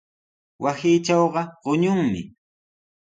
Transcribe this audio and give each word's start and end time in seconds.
Wasiitrawqa 0.61 1.41
quñunmi. 1.61 2.21